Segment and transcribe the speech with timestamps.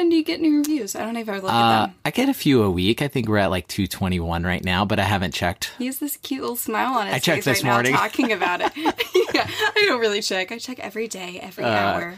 [0.00, 0.96] often do you get new reviews?
[0.96, 1.94] I don't ever look Uh, at them.
[2.04, 3.02] I get a few a week.
[3.02, 5.72] I think we're at like 221 right now, but I haven't checked.
[5.78, 7.92] He has this cute little smile on his I checked face this right morning.
[7.92, 8.72] now talking about it.
[9.34, 10.52] yeah, I don't really check.
[10.52, 12.14] I check every day, every Uh, hour.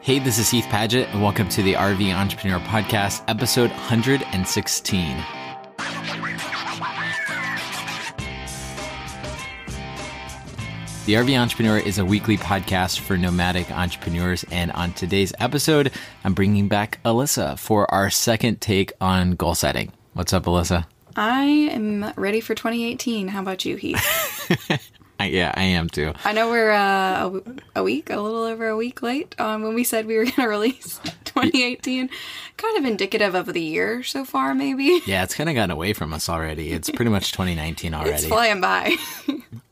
[0.00, 5.16] Hey, this is Heath Padgett, and welcome to the RV Entrepreneur Podcast, episode 116.
[11.06, 15.92] The RV Entrepreneur is a weekly podcast for nomadic entrepreneurs, and on today's episode,
[16.24, 19.92] I'm bringing back Alyssa for our second take on goal setting.
[20.14, 20.84] What's up, Alyssa?
[21.14, 23.28] I am ready for 2018.
[23.28, 24.02] How about you, Heath?
[25.20, 26.12] I, yeah, I am too.
[26.24, 27.42] I know we're uh, a,
[27.76, 30.34] a week, a little over a week late on when we said we were going
[30.34, 32.10] to release 2018.
[32.56, 35.00] Kind of indicative of the year so far, maybe.
[35.06, 36.72] Yeah, it's kind of gotten away from us already.
[36.72, 38.10] It's pretty much 2019 already.
[38.16, 38.58] It's already.
[38.58, 38.96] flying by.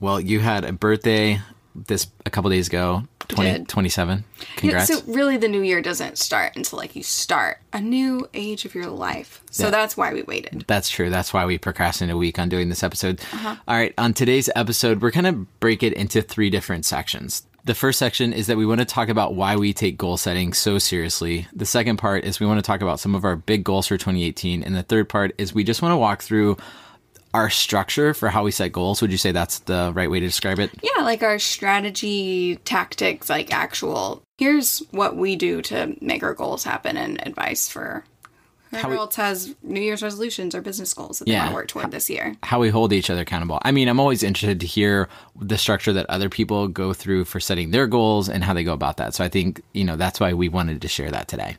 [0.00, 1.40] Well, you had a birthday
[1.74, 3.68] this a couple days ago, 20, did.
[3.68, 4.18] 27.
[4.38, 4.86] Yeah, Congrats.
[4.88, 8.74] so really, the new year doesn't start until like you start a new age of
[8.76, 9.42] your life.
[9.50, 9.70] So Yeah.
[9.70, 10.64] that's why we waited.
[10.68, 11.10] That's true.
[11.10, 13.20] That's why we procrastinated a week on doing this episode.
[13.32, 13.56] Uh-huh.
[13.66, 17.42] All right, on today's episode, we're going to break it into three different sections.
[17.64, 20.52] The first section is that we want to talk about why we take goal setting
[20.52, 21.48] so seriously.
[21.54, 23.96] The second part is we want to talk about some of our big goals for
[23.96, 24.62] 2018.
[24.62, 26.58] And the third part is we just want to walk through
[27.34, 29.02] our structure for how we set goals.
[29.02, 30.70] Would you say that's the right way to describe it?
[30.82, 34.22] Yeah, like our strategy, tactics, like actual.
[34.38, 38.04] Here's what we do to make our goals happen, and advice for
[38.70, 41.68] whoever we- else has New Year's resolutions or business goals that they want to work
[41.68, 42.36] toward this year.
[42.44, 43.58] how we hold each other accountable.
[43.62, 45.08] I mean, I'm always interested to hear
[45.40, 48.72] the structure that other people go through for setting their goals and how they go
[48.72, 49.14] about that.
[49.14, 51.56] So I think, you know, that's why we wanted to share that today.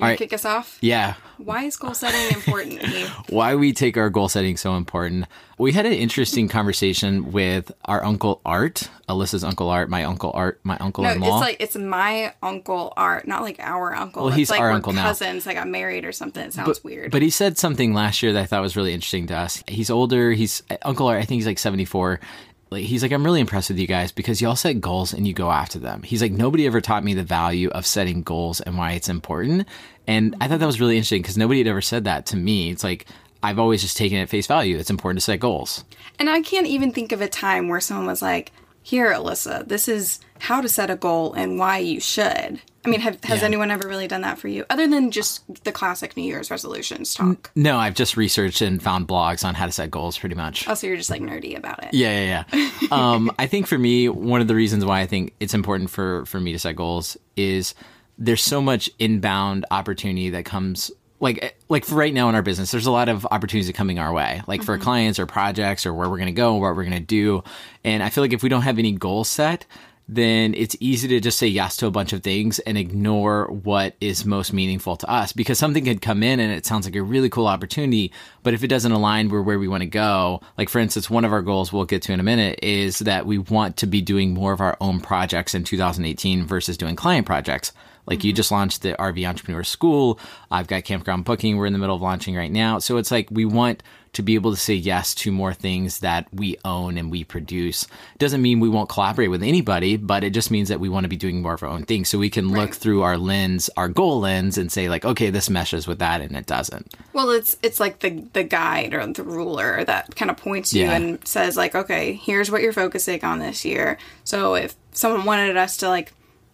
[0.00, 0.18] You right.
[0.18, 0.78] kick us off?
[0.80, 1.14] Yeah.
[1.36, 2.82] Why is goal setting important?
[3.28, 5.26] Why we take our goal setting so important.
[5.58, 10.58] We had an interesting conversation with our uncle Art, Alyssa's uncle Art, my uncle Art,
[10.64, 11.38] my uncle No, in it's law.
[11.38, 14.22] like it's my uncle Art, not like our uncle.
[14.22, 15.02] Well, It's he's like our uncle now.
[15.02, 15.44] cousins.
[15.44, 16.42] They got married or something.
[16.46, 17.10] It sounds weird.
[17.10, 19.62] But he said something last year that I thought was really interesting to us.
[19.68, 20.32] He's older.
[20.32, 21.18] He's uh, Uncle Art.
[21.18, 22.20] I think he's like 74.
[22.70, 25.32] Like, he's like, I'm really impressed with you guys because y'all set goals and you
[25.32, 26.02] go after them.
[26.02, 29.66] He's like, nobody ever taught me the value of setting goals and why it's important.
[30.06, 32.70] And I thought that was really interesting because nobody had ever said that to me.
[32.70, 33.06] It's like,
[33.42, 34.76] I've always just taken it at face value.
[34.78, 35.84] It's important to set goals.
[36.18, 38.52] And I can't even think of a time where someone was like,
[38.82, 43.00] "Here, Alyssa, this is how to set a goal and why you should." I mean,
[43.00, 43.46] have, has Yeah.
[43.48, 47.12] anyone ever really done that for you, other than just the classic New Year's resolutions
[47.12, 47.50] talk?
[47.54, 50.66] No, I've just researched and found blogs on how to set goals pretty much.
[50.66, 51.90] Also, you're just like nerdy about it.
[51.92, 52.70] Yeah, yeah, yeah.
[52.90, 56.24] um, I think for me, one of the reasons why I think it's important for
[56.24, 57.74] for me to set goals is
[58.16, 62.42] there's so much inbound opportunity that comes like eh, like for right now in our
[62.42, 64.84] business there's a lot of opportunities coming our way like for mm-hmm.
[64.84, 67.42] clients or projects or where we're going to go or what we're going to do.
[67.84, 69.66] And i feel like if we don't have any goal set
[70.12, 73.94] then it's easy to just say yes to a bunch of things and ignore what
[74.00, 77.02] is most meaningful to us because something could come in and it sounds like a
[77.02, 80.68] really cool opportunity but if it doesn't align with where we want to go like
[80.68, 83.38] for instance one of our goals we'll get to in a minute is that we
[83.38, 87.72] want to be doing more of our own projects in 2018 versus doing client projects
[88.10, 90.18] like you just launched the RV Entrepreneur School.
[90.50, 91.56] I've got Campground Booking.
[91.56, 92.78] We're in the middle of launching right now.
[92.80, 93.82] So it's like we want
[94.12, 97.86] to be able to say yes to more things that we own and we produce.
[98.18, 101.08] Doesn't mean we won't collaborate with anybody, but it just means that we want to
[101.08, 102.08] be doing more of our own things.
[102.08, 105.48] So we can look through our lens, our goal lens, and say like, okay, this
[105.48, 106.92] meshes with that, and it doesn't.
[107.12, 110.86] Well, it's it's like the the guide or the ruler that kind of points you
[110.86, 110.96] Yeah.
[110.96, 113.96] and says like, okay, here's what you're focusing on this year.
[114.24, 116.12] So if someone wanted us to like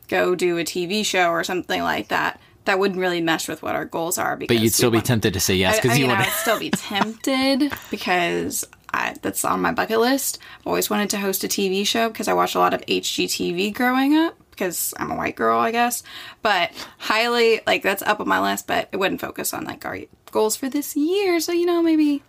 [0.08, 3.74] go do a TV show or something like that, that wouldn't really mesh with what
[3.74, 4.36] our goals are.
[4.36, 6.58] Because But you'd still be want- tempted to say yes because you want I'd still
[6.58, 10.38] be tempted because I, that's on my bucket list.
[10.60, 13.74] I've always wanted to host a TV show because I watched a lot of HGTV
[13.74, 16.02] growing up because I'm a white girl, I guess.
[16.42, 19.98] But highly, like, that's up on my list, but it wouldn't focus on, like, our
[20.32, 21.40] goals for this year.
[21.40, 22.22] So, you know, maybe,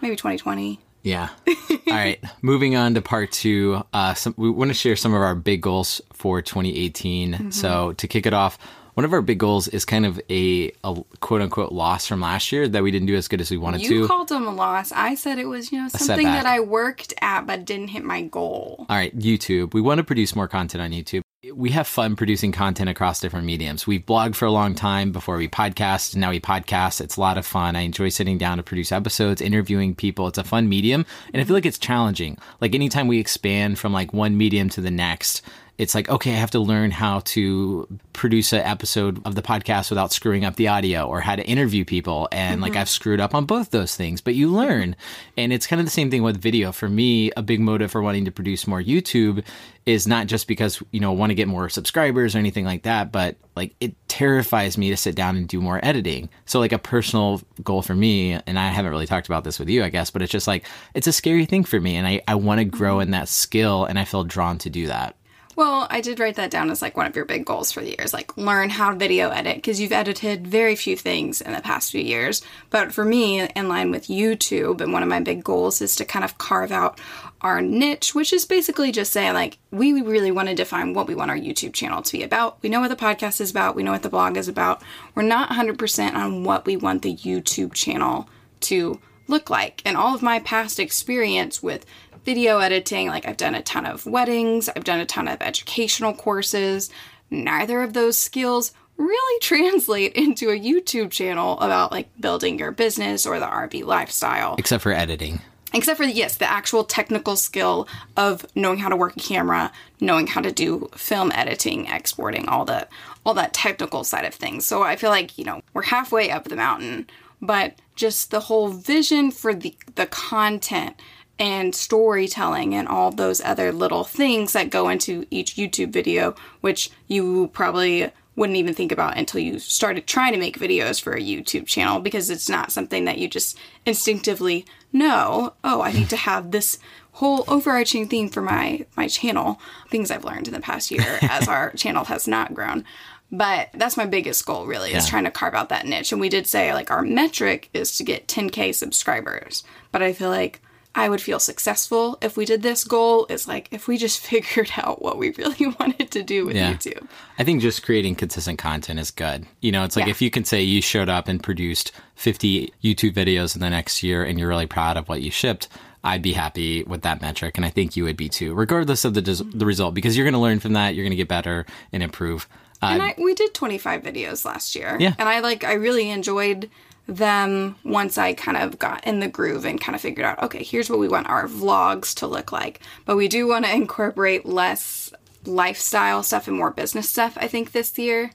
[0.00, 0.80] maybe 2020.
[1.02, 1.30] Yeah.
[1.46, 2.22] All right.
[2.42, 3.82] Moving on to part two.
[3.92, 7.32] Uh, some, we want to share some of our big goals for 2018.
[7.32, 7.50] Mm-hmm.
[7.50, 8.58] So to kick it off,
[8.94, 12.52] one of our big goals is kind of a, a quote unquote loss from last
[12.52, 13.94] year that we didn't do as good as we wanted You to.
[13.94, 14.92] You called them a loss.
[14.92, 18.22] I said it was, you know, something that I worked at but didn't hit my
[18.22, 18.86] goal.
[18.88, 19.72] All right, YouTube.
[19.72, 21.22] We want to produce more content on YouTube.
[21.50, 23.84] We have fun producing content across different mediums.
[23.84, 26.14] We've blogged for a long time before we podcast.
[26.14, 27.00] Now we podcast.
[27.00, 27.74] It's a lot of fun.
[27.74, 30.28] I enjoy sitting down to produce episodes, interviewing people.
[30.28, 31.04] It's a fun medium.
[31.32, 32.38] And I feel like it's challenging.
[32.60, 35.42] Like anytime we expand from like one medium to the next,
[35.82, 39.90] it's like, okay, I have to learn how to produce an episode of the podcast
[39.90, 42.28] without screwing up the audio or how to interview people.
[42.30, 42.82] And like mm-hmm.
[42.82, 44.94] I've screwed up on both those things, but you learn.
[45.36, 46.70] And it's kind of the same thing with video.
[46.70, 49.44] For me, a big motive for wanting to produce more YouTube
[49.84, 53.10] is not just because, you know, want to get more subscribers or anything like that,
[53.10, 56.28] but like it terrifies me to sit down and do more editing.
[56.46, 59.68] So like a personal goal for me, and I haven't really talked about this with
[59.68, 60.64] you, I guess, but it's just like
[60.94, 63.02] it's a scary thing for me and I, I want to grow mm-hmm.
[63.02, 65.16] in that skill and I feel drawn to do that.
[65.54, 67.90] Well, I did write that down as like one of your big goals for the
[67.90, 71.60] years, like learn how to video edit because you've edited very few things in the
[71.60, 72.42] past few years.
[72.70, 76.06] But for me, in line with YouTube, and one of my big goals is to
[76.06, 76.98] kind of carve out
[77.42, 81.14] our niche, which is basically just saying like we really want to define what we
[81.14, 82.62] want our YouTube channel to be about.
[82.62, 84.82] We know what the podcast is about, we know what the blog is about.
[85.14, 88.28] We're not 100% on what we want the YouTube channel
[88.60, 89.82] to look like.
[89.84, 91.84] And all of my past experience with
[92.24, 93.08] video editing.
[93.08, 96.90] Like, I've done a ton of weddings, I've done a ton of educational courses.
[97.30, 103.26] Neither of those skills really translate into a YouTube channel about like building your business
[103.26, 104.56] or the RV lifestyle.
[104.58, 105.40] Except for editing.
[105.74, 110.26] Except for, yes, the actual technical skill of knowing how to work a camera, knowing
[110.26, 112.86] how to do film editing, exporting, all the
[113.24, 114.66] all that technical side of things.
[114.66, 117.06] So I feel like, you know, we're halfway up the mountain,
[117.40, 121.00] but just the whole vision for the the content
[121.42, 126.88] and storytelling and all those other little things that go into each YouTube video, which
[127.08, 131.20] you probably wouldn't even think about until you started trying to make videos for a
[131.20, 136.16] YouTube channel because it's not something that you just instinctively know, oh, I need to
[136.28, 136.78] have this
[137.14, 139.60] whole overarching theme for my my channel.
[139.90, 142.84] Things I've learned in the past year as our channel has not grown.
[143.32, 146.12] But that's my biggest goal really is trying to carve out that niche.
[146.12, 149.64] And we did say like our metric is to get 10k subscribers.
[149.90, 150.60] But I feel like
[150.94, 154.70] I would feel successful if we did this goal is like if we just figured
[154.76, 156.72] out what we really wanted to do with Yeah.
[156.74, 157.06] YouTube.
[157.38, 159.46] I think just creating consistent content is good.
[159.60, 160.10] You know, it's like Yeah.
[160.10, 164.02] if you can say you showed up and produced 50 YouTube videos in the next
[164.02, 165.68] year and you're really proud of what you shipped,
[166.04, 167.56] I'd be happy with that metric.
[167.56, 170.24] And I think you would be too, regardless of the, des- the result, because you're
[170.26, 170.94] going to learn from that.
[170.94, 172.48] You're going to get better and improve.
[172.82, 174.96] Uh, And I, we did 25 videos last year.
[174.98, 175.14] Yeah.
[175.18, 176.68] And I like, I really enjoyed
[177.06, 180.62] them once I kind of got in the groove and kind of figured out, okay,
[180.62, 182.80] here's what we want our vlogs to look like.
[183.04, 185.12] But we do want to incorporate less
[185.44, 188.30] lifestyle stuff and more business stuff, I think, this year.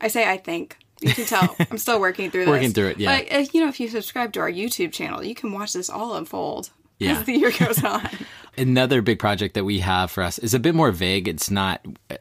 [0.00, 0.76] I say I think.
[1.00, 2.48] You can tell I'm still working through this.
[2.48, 2.56] Mm-hmm.
[2.56, 3.18] Working through it, yeah.
[3.20, 5.88] But, uh, you know, if you subscribe to our YouTube channel, you can watch this
[5.88, 7.18] all unfold Yeah.
[7.20, 8.08] as the year goes on.
[8.58, 11.28] another big project that we have for us is a bit more vague.
[11.28, 11.80] It's not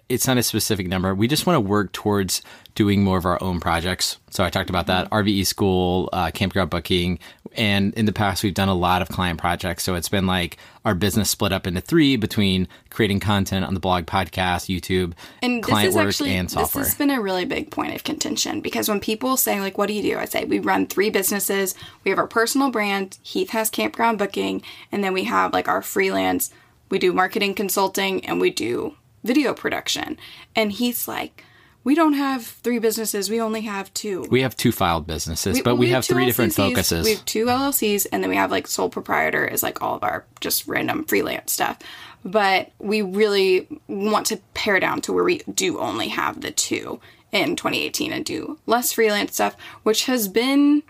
[0.09, 1.15] it's not a specific number.
[1.15, 2.43] We just want to work towards
[2.77, 4.19] doing more of our own projects.
[4.29, 7.17] So I talked about that RVE school, uh, campground booking,
[7.55, 9.83] and in the past we've done a lot of client projects.
[9.83, 13.79] So it's been like our business split up into three between creating content on the
[13.79, 16.83] blog, podcast, YouTube, And this client is work, actually and software.
[16.83, 19.87] this has been a really big point of contention because when people say like, "What
[19.87, 21.73] do you do?" I say we run three businesses.
[22.03, 23.17] We have our personal brand.
[23.23, 26.51] Heath has campground booking, and then we have like our freelance.
[26.91, 30.17] We do marketing consulting and we do video production.
[30.55, 31.43] And Heath's like,
[31.87, 33.29] "We don't have three businesses.
[33.29, 34.27] We only have two.
[34.29, 37.05] we have two filed businesses, but we, have, two three different focuses.
[37.05, 40.03] We have two LLCs, and then we have like sole proprietor is like all of
[40.03, 41.79] our just random freelance stuff.
[42.25, 46.99] But we really want to pare down to where we do only have the two
[47.31, 50.83] in 2018 and do less freelance stuff, which has been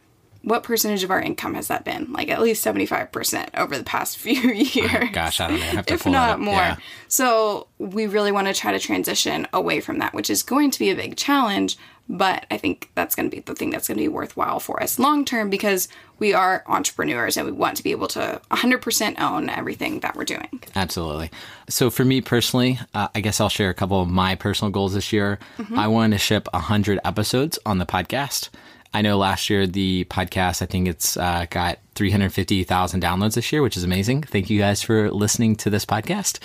[0.47, 2.13] what percentage of our income has that been?
[2.13, 5.09] Like at least 75% over the past few years.
[5.11, 5.65] Gosh, I don't know.
[5.65, 6.55] I have to if pull that not more.
[6.55, 6.77] Yeah.
[7.09, 10.79] So we really want to try to transition away from that, which is going to
[10.79, 11.77] be a big challenge.
[12.09, 14.81] But I think that's going to be the thing that's going to be worthwhile for
[14.81, 15.89] us long term because
[16.19, 20.23] we are entrepreneurs and we want to be able to 100% own everything that we're
[20.23, 20.63] doing.
[20.77, 21.30] Absolutely.
[21.68, 24.94] So for me personally, uh, I guess I'll share a couple of my personal goals
[24.94, 25.39] this year.
[25.57, 25.77] Mm-hmm.
[25.77, 28.47] I want to ship 100 episodes on the podcast.
[28.94, 33.61] I know last year the podcast, I think it's uh, got 350,000 downloads this year,
[33.61, 34.21] which is amazing.
[34.23, 36.39] Thank you guys for listening to this podcast.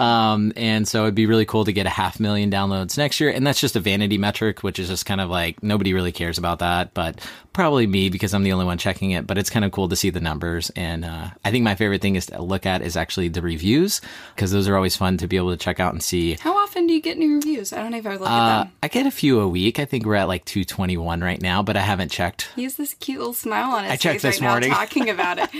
[0.00, 3.30] Um, and so it'd be really cool to get a half million downloads next year.
[3.30, 6.38] And that's just a vanity metric, which is just kind of like nobody really cares
[6.38, 7.20] about that, but
[7.52, 9.26] probably me because I'm the only one checking it.
[9.26, 10.70] But it's kind of cool to see the numbers.
[10.74, 14.00] And uh, I think my favorite thing is to look at is actually the reviews
[14.34, 16.34] because those are always fun to be able to check out and see.
[16.40, 17.72] How often do you get new reviews?
[17.72, 18.72] I don't even look Uh, at them.
[18.82, 19.78] I get a few a week.
[19.78, 22.48] I think we're at like 221 right now, but I haven't checked.
[22.56, 24.72] He has this cute little smile on his I checked this right morning.
[24.94, 25.48] Talking about it.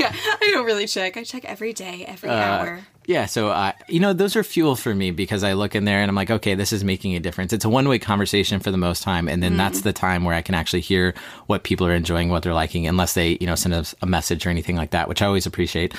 [0.00, 1.16] yeah, I don't really check.
[1.16, 2.80] I check every day, every Uh, hour.
[3.04, 5.98] Yeah, so uh, you know those are fuel for me because I look in there
[6.00, 7.52] and I'm like, okay, this is making a difference.
[7.52, 10.36] It's a one way conversation for the most time, and then that's the time where
[10.36, 11.12] I can actually hear
[11.46, 14.46] what people are enjoying, what they're liking, unless they you know send us a message
[14.46, 15.94] or anything like that, which I always appreciate.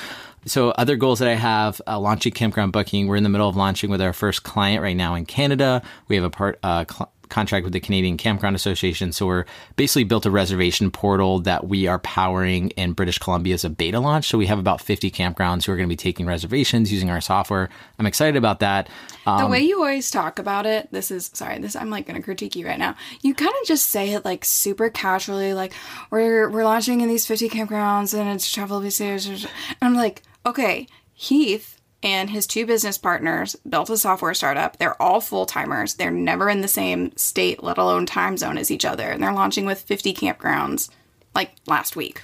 [0.46, 3.06] So other goals that I have, uh, launching campground booking.
[3.06, 5.82] We're in the middle of launching with our first client right now in Canada.
[6.08, 9.12] We have a part uh, cl- contract with the Canadian Campground Association.
[9.12, 13.64] So we're basically built a reservation portal that we are powering in British Columbia as
[13.64, 14.28] a beta launch.
[14.28, 17.20] So we have about 50 campgrounds who are going to be taking reservations using our
[17.20, 17.70] software.
[17.98, 18.88] I'm excited about that.
[19.26, 22.22] Um, the way you always talk about it, this is sorry, this I'm like gonna
[22.22, 22.94] critique you right now.
[23.22, 25.72] You kind of just say it like super casually, like
[26.10, 29.26] we're we're launching in these 50 campgrounds and it's travel visitors.
[29.26, 29.48] And
[29.82, 34.76] I'm like, okay, Heath and his two business partners built a software startup.
[34.76, 35.94] They're all full timers.
[35.94, 39.10] They're never in the same state, let alone time zone as each other.
[39.10, 40.90] And they're launching with 50 campgrounds
[41.34, 42.22] like last week.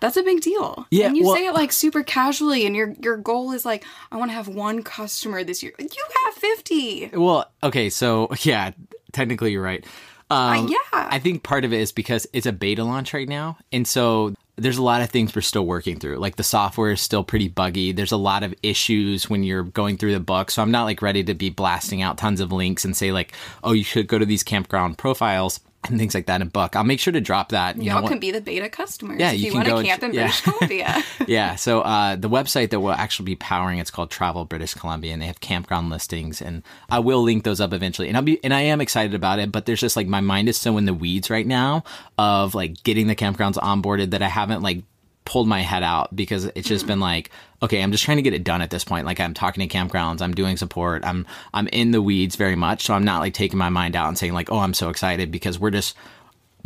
[0.00, 0.86] That's a big deal.
[0.92, 3.84] Yeah, And you well- say it like super casually and your your goal is like,
[4.12, 5.72] I want to have one customer this year.
[5.78, 5.88] You
[6.24, 7.10] have 50.
[7.14, 8.70] Well, okay, so yeah,
[9.12, 9.84] technically you're right.
[10.30, 10.78] Um, Uh, yeah.
[10.92, 14.34] I think part of it is because it's a beta launch right now, and so
[14.58, 16.16] there's a lot of things we're still working through.
[16.16, 17.92] Like the software is still pretty buggy.
[17.92, 20.50] There's a lot of issues when you're going through the book.
[20.50, 23.32] So I'm not like ready to be blasting out tons of links and say like,
[23.62, 26.76] oh, you should go to these campground profiles and things like that in book.
[26.76, 27.76] I'll make sure to drop that.
[27.76, 29.80] You Y'all know, can be the beta customers Yeah, if you you, can want go
[29.80, 30.22] to camp ch- in yeah.
[30.22, 31.04] British Columbia.
[31.26, 31.54] yeah.
[31.54, 35.22] So uh, the website that we'll actually be powering it's called Travel British Columbia, and
[35.22, 38.08] they have campground listings, and I will link those up eventually.
[38.08, 40.48] And I'll be and I am excited about it, but there's just like my mind
[40.48, 41.84] is so in the weeds right now
[42.18, 44.82] of like getting the campgrounds onboarded that I haven't like
[45.28, 47.30] pulled my head out because it's just been like
[47.60, 49.04] okay i'm just trying to get it done at this point.
[49.04, 52.84] Like i'm talking to campgrounds i'm doing support i'm i'm in the weeds very much.
[52.84, 55.30] So i'm not like taking my mind out and saying like oh i'm so excited
[55.30, 55.94] because we're just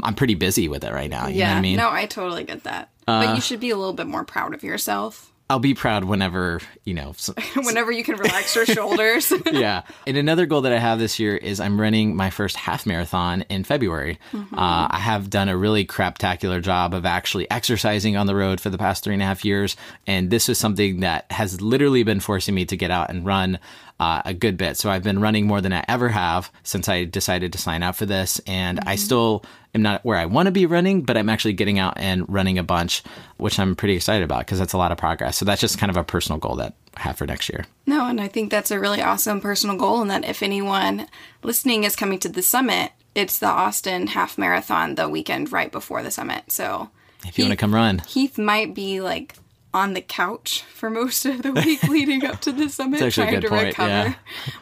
[0.04, 1.26] i'm pretty busy with it right now.
[1.26, 1.78] You know what i mean?
[1.80, 2.90] Uh, No, I totally get that.
[3.06, 6.60] but you should be a little bit more proud of yourself i'll be proud whenever
[6.84, 9.32] you know s- whenever you can relax your shoulders.
[9.52, 9.82] yeah.
[10.06, 13.42] And another goal that I have this year is I'm running my first half marathon
[13.48, 14.18] in February.
[14.32, 14.58] Mm-hmm.
[14.58, 18.70] Uh, I have done a really craptacular job of actually exercising on the road for
[18.70, 19.76] the past three and a half years.
[20.06, 23.58] And this is something that has literally been forcing me to get out and run
[24.00, 24.76] uh, a good bit.
[24.76, 27.94] So I've been running more than I ever have since I decided to sign up
[27.94, 28.40] for this.
[28.46, 31.78] And I still am not where I want to be running, but I'm actually getting
[31.78, 33.02] out and running a bunch,
[33.38, 35.36] which I'm pretty excited about because that's a lot of progress.
[35.36, 37.64] So that's just kind of a personal goal that I have for next year.
[37.86, 40.02] no, and I think that's a really awesome personal goal.
[40.02, 41.06] And that if anyone
[41.42, 46.02] listening is coming to the summit, it's the Austin Half Marathon the weekend right before
[46.02, 46.50] the summit.
[46.52, 46.90] So
[47.26, 48.00] If you want to come run.
[48.00, 49.36] Heath might be like
[49.74, 53.48] on the couch for most of the week leading up to the summit, trying to
[53.48, 53.88] point, recover.
[53.88, 54.14] yeah.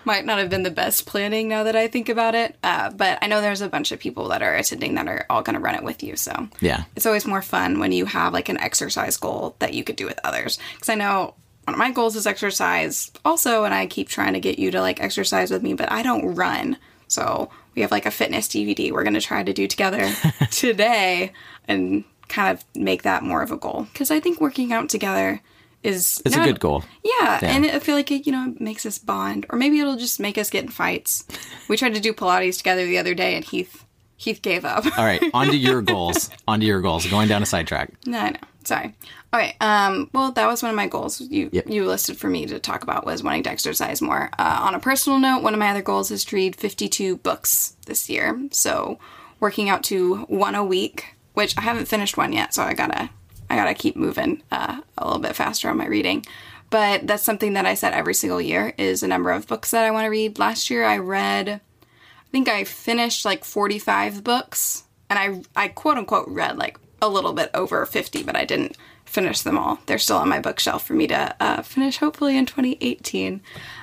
[0.04, 3.18] Might not have been the best planning now that I think about it, uh, but
[3.20, 5.60] I know there's a bunch of people that are attending that are all going to
[5.60, 6.14] run it with you.
[6.16, 6.84] So Yeah.
[6.94, 10.06] it's always more fun when you have like an exercise goal that you could do
[10.06, 10.58] with others.
[10.74, 14.40] Because I know one of my goals is exercise also, and I keep trying to
[14.40, 16.78] get you to like exercise with me, but I don't run.
[17.08, 20.08] So we have like a fitness DVD we're going to try to do together
[20.52, 21.32] today
[21.68, 23.86] and kind of make that more of a goal.
[23.92, 25.42] Because I think working out together
[25.82, 26.84] is It's a good goal.
[27.04, 30.18] yeah, and I feel like it, you know, makes us bond, or maybe it'll just
[30.20, 31.24] make us get in fights.
[31.68, 33.84] We tried to do Pilates together the other day, and Heath
[34.16, 34.84] Heath gave up.
[34.98, 36.28] All right, on to your goals.
[36.46, 37.06] On to your goals.
[37.06, 37.92] Going down a sidetrack.
[38.06, 38.38] no, I know.
[38.64, 38.94] Sorry.
[39.32, 39.54] All right.
[39.62, 40.10] Um.
[40.12, 41.18] Well, that was one of my goals.
[41.18, 41.70] You Yep.
[41.70, 44.28] you listed for me to talk about was wanting to exercise more.
[44.38, 47.74] Uh, on a personal note, one of my other goals is to read fifty-two books
[47.86, 48.38] this year.
[48.50, 48.98] So
[49.40, 52.52] working out to one a week, which I haven't finished one yet.
[52.52, 53.08] So I gotta
[53.48, 56.26] I gotta keep moving uh, a little bit faster on my reading.
[56.68, 59.86] But that's something that I set every single year is a number of books that
[59.86, 60.38] I want to read.
[60.38, 65.96] Last year I read I think I finished like 45 books and I I quote
[65.96, 69.78] unquote read like a little bit over 50 but I didn't finish them all.
[69.86, 73.40] They're still on my bookshelf for me to uh, finish hopefully in 2018.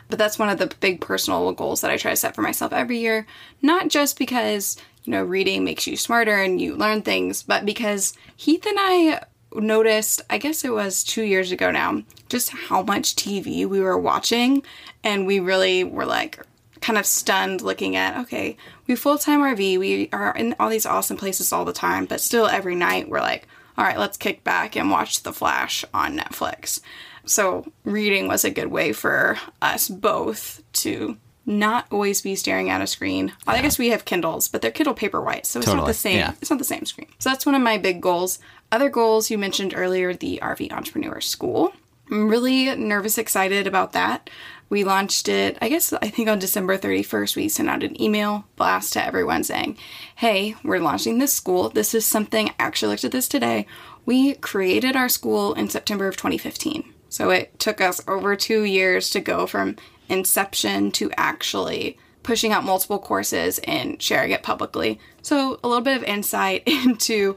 [0.09, 2.71] But that's one of the big personal goals that I try to set for myself
[2.73, 3.27] every year,
[3.61, 8.13] not just because you know reading makes you smarter and you learn things, but because
[8.35, 9.21] Heath and I
[9.53, 13.97] noticed, I guess it was 2 years ago now, just how much TV we were
[13.97, 14.63] watching
[15.03, 16.39] and we really were like
[16.81, 21.17] kind of stunned looking at okay we full-time rv we are in all these awesome
[21.17, 23.47] places all the time but still every night we're like
[23.77, 26.79] all right let's kick back and watch the flash on netflix
[27.27, 32.81] so reading was a good way for us both to not always be staring at
[32.81, 35.93] a screen i guess we have kindles but they're kindle paperwhite so it's not the
[35.93, 36.33] same yeah.
[36.41, 38.39] it's not the same screen so that's one of my big goals
[38.71, 41.73] other goals you mentioned earlier the rv entrepreneur school
[42.09, 44.29] I'm really nervous, excited about that.
[44.69, 47.35] We launched it, I guess, I think on December 31st.
[47.35, 49.77] We sent out an email blast to everyone saying,
[50.15, 51.69] Hey, we're launching this school.
[51.69, 53.65] This is something, I actually looked at this today.
[54.05, 56.93] We created our school in September of 2015.
[57.09, 59.75] So it took us over two years to go from
[60.09, 64.99] inception to actually pushing out multiple courses and sharing it publicly.
[65.21, 67.35] So a little bit of insight into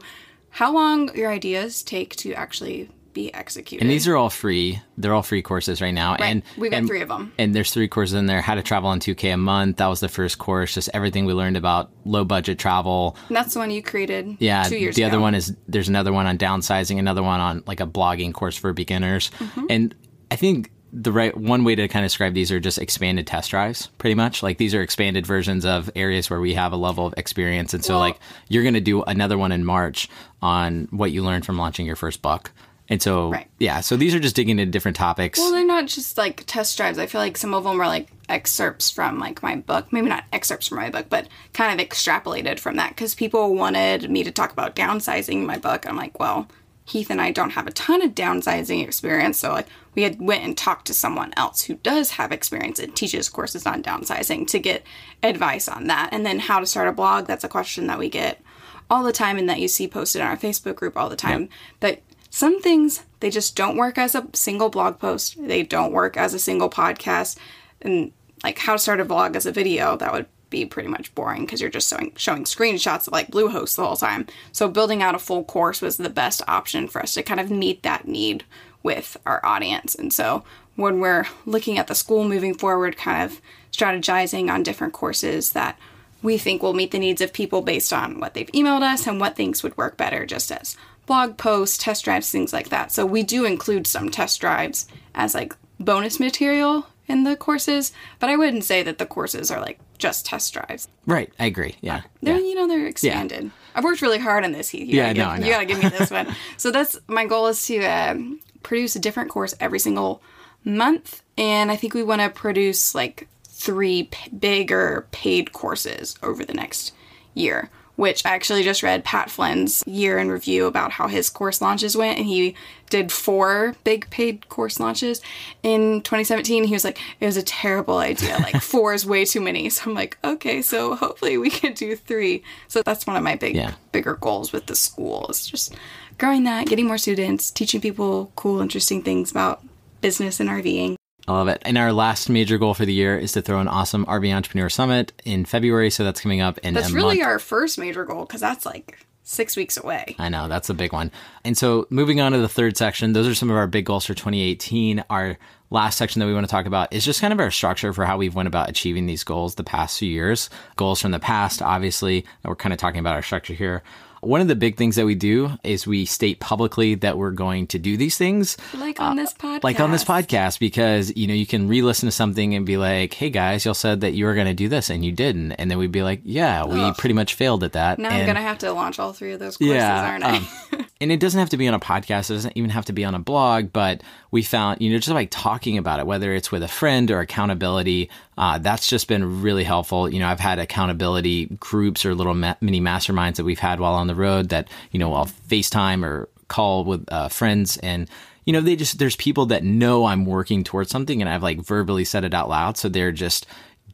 [0.49, 3.83] how long your ideas take to actually be executed.
[3.83, 4.81] And these are all free.
[4.97, 6.15] They're all free courses right now.
[6.15, 7.33] And we got and, three of them.
[7.37, 8.41] And there's three courses in there.
[8.41, 9.77] How to travel on 2K a month.
[9.77, 10.73] That was the first course.
[10.73, 13.15] Just everything we learned about low budget travel.
[13.27, 14.37] And that's the one you created.
[14.39, 14.63] Yeah.
[14.63, 15.01] two years ago.
[15.03, 15.15] the ago.
[15.17, 16.99] other one is there's another one on downsizing.
[16.99, 19.31] Another one on like a blogging course for beginners.
[19.39, 19.65] Mm-hmm.
[19.69, 19.95] And
[20.29, 23.51] I think the right one way to kind of describe these are just expanded test
[23.51, 27.05] drives pretty much like these are expanded versions of areas where we have a level
[27.05, 30.09] of experience and so Well- like you're going to do another one in march
[30.41, 32.51] on what you learned from launching your first book
[32.89, 33.47] and so Right.
[33.59, 36.75] yeah so these are just digging into different topics Well, they're not just like test
[36.77, 36.97] drives.
[36.97, 39.91] I feel like some of them are like excerpts from like my book.
[39.91, 44.09] Maybe not excerpts from my book, but kind of extrapolated from that because people wanted
[44.09, 45.85] me to talk about downsizing my book.
[45.87, 46.47] I'm like, well,
[46.85, 50.43] Heath and I don't have a ton of downsizing experience, so like we had went
[50.43, 54.59] and talked to someone else who does have experience and teaches courses on downsizing to
[54.59, 54.83] get
[55.21, 56.09] advice on that.
[56.11, 57.27] And then how to start a blog.
[57.27, 58.41] That's a question that we get
[58.89, 61.49] all the time and that you see posted on our Facebook group all the time.
[61.81, 65.35] That some things they just don't work as a single blog post.
[65.37, 67.37] They don't work as a single podcast.
[67.81, 71.13] And like how to start a vlog as a video, that would be pretty much
[71.13, 74.27] boring because you're just showing showing screenshots of like Bluehost the whole time.
[74.53, 77.51] So building out a full course was the best option for us to kind of
[77.51, 78.45] meet that need
[78.81, 79.93] with our audience.
[79.93, 80.43] And so
[80.77, 83.41] when we're looking at the school moving forward, kind of
[83.73, 85.77] strategizing on different courses that
[86.23, 89.19] we think will meet the needs of people based on what they've emailed us and
[89.19, 90.77] what things would work better just as
[91.11, 92.89] blog posts, test drives, things like that.
[92.91, 98.29] So we do include some test drives as like bonus material in the courses, but
[98.29, 100.87] I wouldn't say that the courses are like just test drives.
[101.05, 102.41] right i agree yeah, They're yeah.
[102.49, 103.51] you know they're expanded.
[103.75, 104.73] I've worked really hard on this.
[104.73, 105.47] You Yeah, gotta no, I give, know.
[105.47, 106.27] you gotta give me this one.
[106.57, 110.21] so that's my goal is to um, produce a different course every single
[110.63, 116.43] month, and I think we want to produce like three p- bigger paid courses over
[116.45, 116.93] the next
[117.33, 117.69] year.
[118.01, 121.95] Which I actually just read Pat Flynn's year in review about how his course launches
[121.95, 122.55] went, and he
[122.89, 125.21] did four big paid course launches
[125.61, 126.63] in 2017.
[126.63, 128.37] He was like, "It was a terrible idea.
[128.39, 131.95] Like four is way too many." So I'm like, "Okay, so hopefully we can do
[131.95, 132.41] three.
[132.67, 133.73] So that's one of my big Yeah.
[133.91, 135.75] bigger goals with the school is just
[136.17, 139.63] growing that, getting more students, teaching people cool, interesting things about
[140.01, 140.95] business and RVing.
[141.27, 141.61] I love it.
[141.65, 144.69] And our last major goal for the year is to throw an awesome RV Entrepreneur
[144.69, 145.89] Summit in February.
[145.89, 147.27] So that's coming up in That's really month.
[147.27, 150.15] our first major goal because that's like six weeks away.
[150.17, 151.11] I know that's a big one.
[151.45, 154.05] And so moving on to the third section, those are some of our big goals
[154.05, 155.03] for 2018.
[155.09, 155.37] Our
[155.69, 158.05] last section that we want to talk about is just kind of our structure for
[158.05, 160.49] how we've went about achieving these goals the past few years.
[160.75, 162.25] Goals from the past, obviously.
[162.43, 163.83] We're kind of talking about our structure here.
[164.21, 167.67] One of the big things that we do is we state publicly that we're going
[167.67, 168.55] to do these things.
[168.73, 169.57] Like on this podcast.
[169.57, 172.77] Uh, Like on this podcast, because you know you can re-listen to something and be
[172.77, 175.53] like, "Hey guys, y'all said that you were going to do this and you didn't,"
[175.53, 178.41] and then we'd be like, "Yeah, we pretty much failed at that." Now I'm gonna
[178.41, 180.37] have to launch all three of those courses, aren't I?
[180.37, 180.47] um,
[181.01, 182.29] and it doesn't have to be on a podcast.
[182.29, 183.73] It doesn't even have to be on a blog.
[183.73, 187.09] But we found, you know, just like talking about it, whether it's with a friend
[187.09, 190.07] or accountability, uh, that's just been really helpful.
[190.07, 193.95] You know, I've had accountability groups or little ma- mini masterminds that we've had while
[193.95, 198.09] on the road that, you know, I'll FaceTime or call with uh, friends and
[198.45, 201.61] you know they just there's people that know i'm working towards something and i've like
[201.61, 203.47] verbally said it out loud so they're just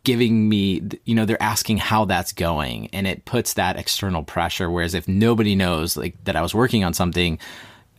[0.08, 4.72] giving me you know they're asking how that's going and it puts that external pressure
[4.72, 7.38] whereas if nobody knows like that i was working on something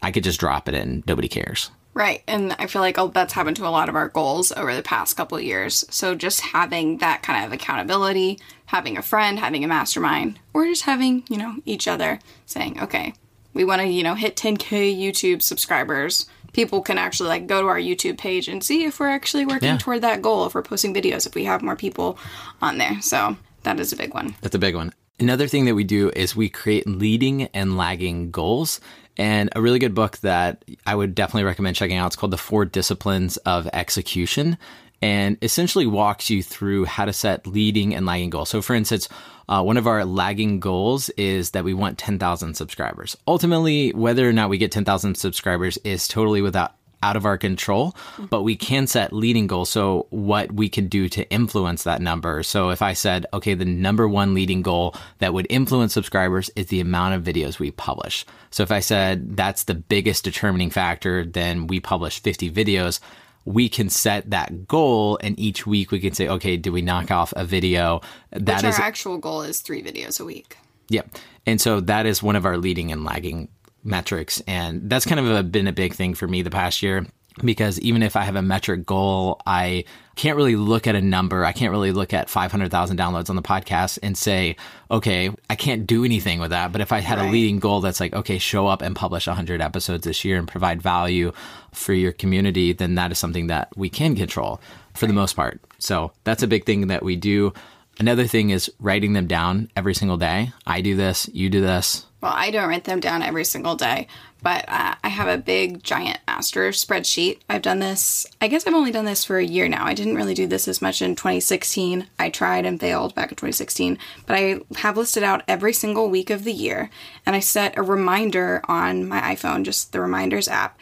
[0.00, 2.22] i could just drop it and nobody cares Right.
[2.28, 4.84] And I feel like oh, that's happened to a lot of our goals over the
[4.84, 5.84] past couple of years.
[5.90, 10.84] So just having that kind of accountability, having a friend, having a mastermind, or just
[10.84, 13.14] having, you know, each other saying, okay,
[13.52, 16.26] we want to, you know, hit 10K YouTube subscribers.
[16.52, 19.68] People can actually like go to our YouTube page and see if we're actually working
[19.68, 19.78] Yeah.
[19.78, 22.18] toward that goal, if we're posting videos, if we have more people
[22.62, 23.00] on there.
[23.02, 24.34] So that is a big one.
[24.40, 24.92] That's a big one.
[25.20, 28.80] Another thing that we do is we create leading and lagging goals.
[29.16, 32.06] And a really good book that I would definitely recommend checking out.
[32.06, 34.56] It's called The Four Disciplines of Execution
[35.00, 38.48] and essentially walks you through how to set leading and lagging goals.
[38.48, 39.08] So, for instance,
[39.48, 43.16] uh, one of our lagging goals is that we want 10,000 subscribers.
[43.26, 47.94] Ultimately, whether or not we get 10,000 subscribers is totally without out of our control,
[48.28, 49.70] but we can set leading goals.
[49.70, 52.42] So, what we can do to influence that number.
[52.42, 56.66] So, if I said, okay, the number one leading goal that would influence subscribers is
[56.66, 58.24] the amount of videos we publish.
[58.50, 63.00] So, if I said that's the biggest determining factor, then we publish 50 videos.
[63.44, 67.10] We can set that goal, and each week we can say, okay, do we knock
[67.10, 68.00] off a video?
[68.30, 70.58] That Which is our actual goal is three videos a week.
[70.90, 71.16] Yep.
[71.46, 73.48] And so that is one of our leading and lagging
[73.84, 74.42] metrics.
[74.46, 77.06] And that's kind of a, been a big thing for me the past year.
[77.44, 79.84] Because even if I have a metric goal, I
[80.16, 81.44] can't really look at a number.
[81.44, 84.56] I can't really look at 500,000 downloads on the podcast and say,
[84.90, 86.72] okay, I can't do anything with that.
[86.72, 87.28] But if I had Right.
[87.28, 90.48] a leading goal that's like, okay, show up and publish 100 episodes this year and
[90.48, 91.32] provide value
[91.72, 94.60] for your community, then that is something that we can control
[94.94, 95.60] for the most part.
[95.78, 97.52] So that's a big thing that we do.
[98.00, 100.52] Another thing is writing them down every single day.
[100.66, 102.06] I do this, you do this.
[102.20, 104.08] Well, I don't write them down every single day,
[104.42, 107.40] but uh, I have a big giant master spreadsheet.
[107.48, 109.84] I've done this, I guess I've only done this for a year now.
[109.84, 112.06] I didn't really do this as much in 2016.
[112.18, 116.30] I tried and failed back in 2016, but I have listed out every single week
[116.30, 116.90] of the year
[117.26, 120.78] and I set a reminder on my iPhone, just the reminders app,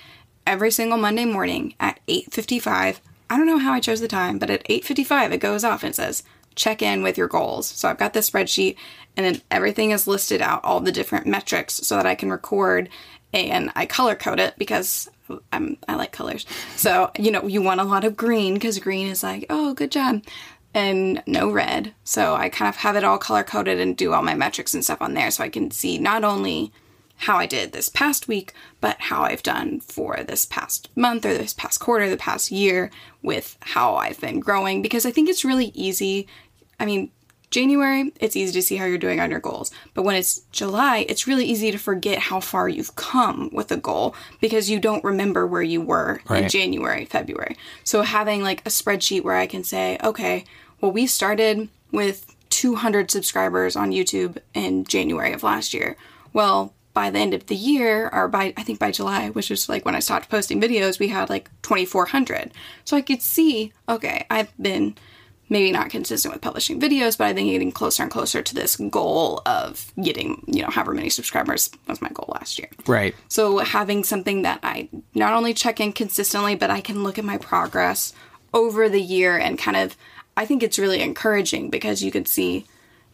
[0.47, 3.01] every single Monday morning at 8:55.
[3.29, 5.95] I don't know how I chose the time, but at 8:55 it goes off and
[5.95, 6.23] says
[6.55, 7.67] check in with your goals.
[7.67, 8.77] So I've got this spreadsheet
[9.17, 12.89] and then everything is listed out, all the different metrics so that I can record
[13.37, 15.09] and I color code it because
[15.53, 16.47] I'm I like colors.
[16.77, 19.91] So, you know, you want a lot of green because green is like, oh, good
[19.91, 20.23] job.
[20.75, 21.95] And no red.
[22.05, 24.85] So I kind of have it all color coded and do all my metrics and
[24.85, 26.73] stuff on there so I can see not only
[27.19, 31.33] how I did this past week, but how I've done for this past month or
[31.33, 32.91] this past quarter, the past year
[33.23, 34.83] with how I've been growing.
[34.83, 36.29] Because I think it's really easy.
[36.79, 37.11] I mean,
[37.57, 39.71] January, it's easy to see how you're doing on your goals.
[39.95, 43.79] But when it's July, it's really easy to forget how far you've come with a
[43.79, 47.57] goal because you don't remember where you were in January, February.
[47.83, 50.45] So having like a spreadsheet where I can say, okay,
[50.83, 55.97] well, we started with 200 subscribers on YouTube in January of last year.
[56.35, 59.67] Well, by the end of the year, or by I think by July, which is
[59.67, 62.53] like when I stopped posting videos, we had like 2,400.
[62.85, 64.95] So I could see, okay, I've been
[65.49, 68.77] maybe not consistent with publishing videos, but I think getting closer and closer to this
[68.77, 72.69] goal of getting, you know, however many subscribers was my goal last year.
[72.87, 73.15] Right.
[73.29, 77.25] So having something that I not only check in consistently, but I can look at
[77.25, 78.13] my progress
[78.53, 79.97] over the year and kind of
[80.37, 82.67] I think it's really encouraging because you can see,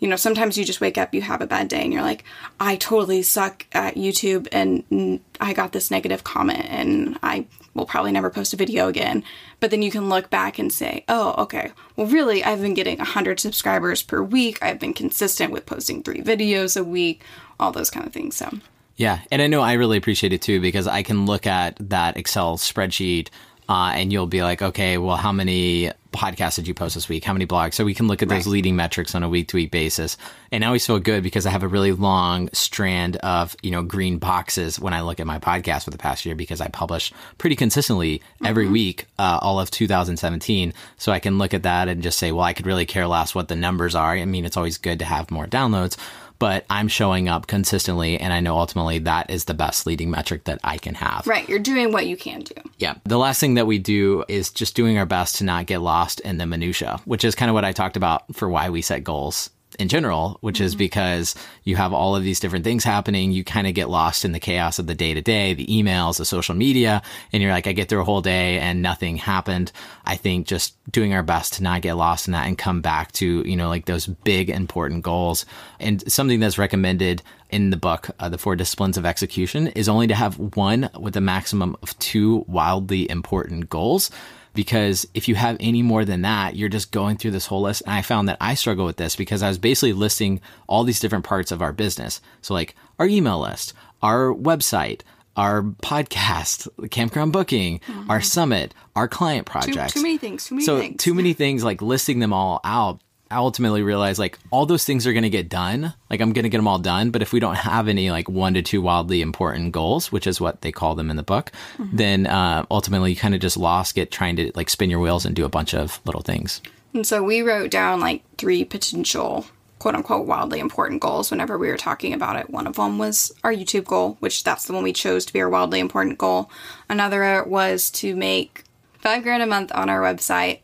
[0.03, 2.25] you know, sometimes you just wake up, you have a bad day and you're like,
[2.59, 8.11] I totally suck at YouTube and I got this negative comment and I will probably
[8.11, 9.23] never post a video again.
[9.61, 12.99] But then you can look back and say, oh, okay, well, really, I've been getting
[12.99, 14.61] 100 subscribers per week.
[14.61, 17.23] I've been consistent with posting three videos a week,
[17.61, 18.35] all those kind of things.
[18.35, 18.51] So,
[18.97, 22.17] Yeah, and I know I really appreciate it too because I can look at that
[22.17, 23.29] Excel spreadsheet
[23.69, 27.25] uh, and you'll be like, okay, well, how many podcasts did you post this week?
[27.25, 27.73] How many blogs?
[27.73, 28.53] So we can look at those Right.
[28.53, 30.19] leading metrics on a week to week basis.
[30.51, 33.83] And I always feel good because I have a really long strand of you know
[33.83, 37.13] green boxes when I look at my podcast for the past year because I publish
[37.39, 40.75] pretty consistently every week uh, all of 2017.
[40.99, 43.35] So I can look at that and just say, well, I could really care less
[43.35, 44.13] what the numbers are.
[44.13, 45.97] I mean, it's always good to have more downloads
[46.43, 50.43] but I'm showing up consistently, and I know ultimately that is the best leading metric
[50.47, 51.25] that I can have.
[51.25, 52.57] right, you're doing what you can do.
[52.79, 52.95] Yeah.
[53.05, 56.19] The last thing that we do is just doing our best to not get lost
[56.19, 59.05] in the minutia, which is kind of what I talked about for why we set
[59.05, 63.33] goals in general, which is because you have all of these different things happening.
[63.33, 66.19] You kind of get lost in the chaos of the day to day, the emails,
[66.19, 69.73] the social media, and you're like, I get through a whole day and nothing happened.
[70.05, 73.13] I think just doing our best to not get lost in that and come back
[73.13, 75.47] to, you know, like those big important goals
[75.81, 80.07] and something that's recommended in the book, uh, The Four Disciplines of Execution, is only
[80.07, 84.11] to have one with a maximum of two wildly important goals.
[84.55, 87.83] Because if you have any more than that, you're just going through this whole list.
[87.87, 91.01] And I found that I struggle with this because I was basically listing all these
[91.01, 92.21] different parts of our business.
[92.43, 95.01] So, like our email list, our website,
[95.37, 99.61] our podcast, campground booking, our summit, our client Mm-hmm.
[99.61, 100.47] Too, projects too many things.
[100.47, 101.03] Too many so things.
[101.03, 103.01] too many things like listing them all out
[103.33, 106.43] i ultimately realized like all those things are going to get done like i'm going
[106.45, 108.81] to get them all done but if we don't have any like one to two
[108.83, 111.97] wildly important goals which is what they call them in the book Mm-hmm.
[111.97, 115.25] then uh, ultimately you kind of just lost get trying to like spin your wheels
[115.25, 116.61] and do a bunch of little things
[116.95, 119.47] And so we wrote down like three potential
[119.79, 122.51] quote unquote wildly important goals whenever we were talking about it.
[122.51, 125.41] One of them was our YouTube goal, which that's the one we chose to be
[125.41, 126.51] our wildly important goal.
[126.89, 128.63] Another was to make
[128.99, 130.61] five grand a month on our website.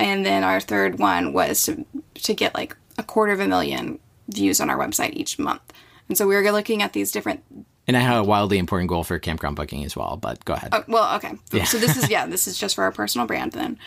[0.00, 1.84] And then our third one was to
[2.14, 5.62] to get like a quarter of a million views on our website each month.
[6.08, 7.44] And so we were looking at these different
[7.86, 10.68] and i have a wildly important goal for campground booking as well but go ahead
[10.72, 11.32] oh, well, okay.
[11.50, 11.64] Yeah.
[11.64, 13.52] So this is yeah, this is just for our personal brand.
[13.52, 13.78] Then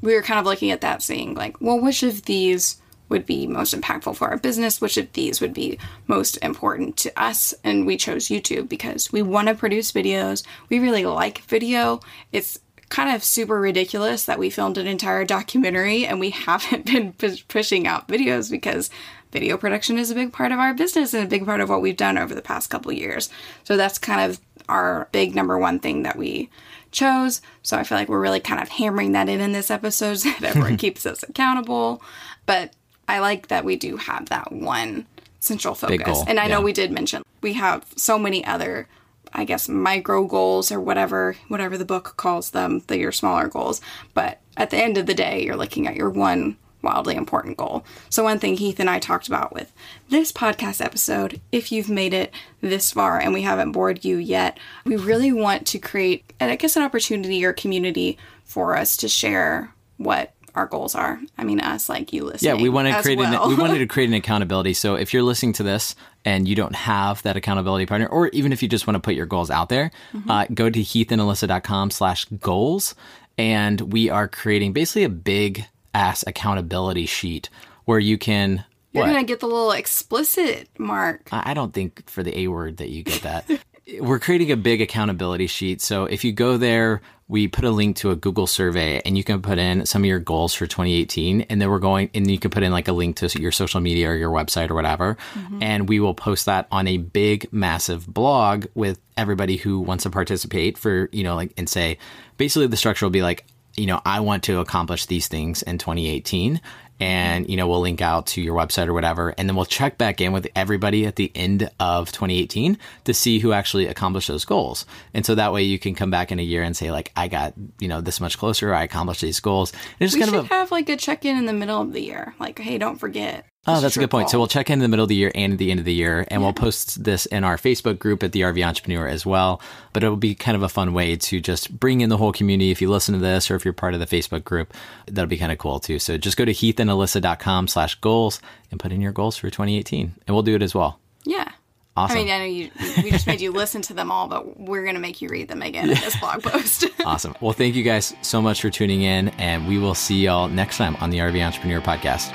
[0.00, 3.46] we were kind of looking at that, saying like, well, which of these would be
[3.46, 4.80] most impactful for our business?
[4.80, 7.54] Which of these would be most important to us?
[7.64, 10.44] And we chose YouTube because we want to produce videos.
[10.68, 12.00] We really like video.
[12.32, 17.12] It's kind of super ridiculous that we filmed an entire documentary and we haven't been
[17.12, 18.90] pu- pushing out videos because
[19.30, 21.82] video production is a big part of our business and a big part of what
[21.82, 23.28] we've done over the past couple years.
[23.64, 26.50] So that's kind of our big number one thing that we
[26.90, 27.40] chose.
[27.62, 30.30] So I feel like we're really kind of hammering that in in this episode so
[30.30, 32.02] that everyone keeps us accountable.
[32.46, 32.72] But
[33.06, 35.06] I like that we do have that one
[35.40, 35.98] central focus.
[36.04, 38.88] goal, And I know we did mention we have so many other
[39.32, 43.80] I guess micro goals or whatever whatever the book calls them, the your smaller goals.
[44.14, 47.84] But at the end of the day, you're looking at your one wildly important goal.
[48.08, 49.72] So one thing Heath and I talked about with
[50.08, 54.58] this podcast episode, if you've made it this far and we haven't bored you yet,
[54.84, 59.08] we really want to create and I guess an opportunity or community for us to
[59.08, 61.18] share what our goals are.
[61.38, 62.56] I mean us like you listening.
[62.56, 63.42] Yeah, we want to create well.
[63.44, 64.74] an, we wanted to create an accountability.
[64.74, 65.94] So if you're listening to this
[66.24, 69.14] and you don't have that accountability partner, or even if you just want to put
[69.14, 70.30] your goals out there, Mm-hmm.
[70.30, 72.94] uh, go to heathandalyssa.com slash goals.
[73.38, 77.48] And we are creating basically a big ass accountability sheet
[77.84, 79.10] where you can You're what?
[79.12, 81.28] gonna get the little explicit mark.
[81.32, 83.48] I don't think for the A word that you get that.
[84.00, 85.80] We're creating a big accountability sheet.
[85.80, 89.24] So if you go there, we put a link to a Google survey and you
[89.24, 91.42] can put in some of your goals for 2018.
[91.42, 93.80] And then we're going, and you can put in like a link to your social
[93.80, 95.16] media or your website or whatever.
[95.34, 95.62] Mm-hmm.
[95.62, 100.10] And we will post that on a big, massive blog with everybody who wants to
[100.10, 101.98] participate for, you know, like, and say,
[102.38, 103.46] basically the structure will be like,
[103.76, 106.60] you know, I want to accomplish these things in 2018.
[107.00, 109.34] And, you know, we'll link out to your website or whatever.
[109.38, 113.38] And then we'll check back in with everybody at the end of 2018 to see
[113.38, 114.84] who actually accomplished those goals.
[115.14, 117.28] And so that way you can come back in a year and say, like, I
[117.28, 118.74] got, you know, this much closer.
[118.74, 119.72] I accomplished these goals.
[119.72, 121.80] And it's We kind should of a, have like a check in in the middle
[121.80, 122.34] of the year.
[122.38, 123.46] Like, hey, don't forget.
[123.66, 124.30] Oh, that's a good point.
[124.30, 125.92] So we'll check in the middle of the year and at the end of the
[125.92, 129.60] year, and we'll post this in our Facebook group at the RV Entrepreneur as well.
[129.92, 132.32] But it will be kind of a fun way to just bring in the whole
[132.32, 132.70] community.
[132.70, 134.72] If you listen to this or if you're part of the Facebook group,
[135.06, 135.98] that'll be kind of cool too.
[135.98, 138.40] So just go to heathandalyssa.com slash goals
[138.70, 140.98] and put in your goals for 2018, and we'll do it as well.
[141.24, 141.50] yeah.
[141.96, 142.16] Awesome.
[142.16, 142.70] I mean, I know you.
[143.02, 145.62] We just made you listen to them all, but we're gonna make you read them
[145.62, 146.84] again in this blog post.
[147.04, 147.34] awesome.
[147.40, 150.76] Well, thank you guys so much for tuning in, and we will see y'all next
[150.78, 152.32] time on the RV Entrepreneur Podcast.